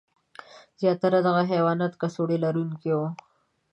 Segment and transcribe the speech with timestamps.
[0.79, 3.07] زیاتره دغه حیوانات کڅوړه لرونکي وو.